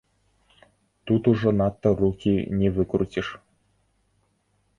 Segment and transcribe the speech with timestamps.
[1.11, 3.27] Тут ужо надта рукі не выкруціш.